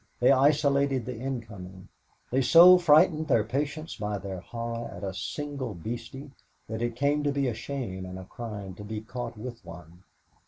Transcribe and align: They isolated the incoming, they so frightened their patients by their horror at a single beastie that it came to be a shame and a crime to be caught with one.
They 0.19 0.31
isolated 0.31 1.05
the 1.05 1.15
incoming, 1.15 1.87
they 2.31 2.41
so 2.41 2.79
frightened 2.79 3.27
their 3.27 3.43
patients 3.43 3.97
by 3.97 4.17
their 4.17 4.39
horror 4.39 4.87
at 4.91 5.03
a 5.03 5.13
single 5.13 5.75
beastie 5.75 6.31
that 6.67 6.81
it 6.81 6.95
came 6.95 7.21
to 7.21 7.31
be 7.31 7.47
a 7.47 7.53
shame 7.53 8.07
and 8.07 8.17
a 8.17 8.25
crime 8.25 8.73
to 8.73 8.83
be 8.83 9.01
caught 9.01 9.37
with 9.37 9.63
one. 9.63 10.03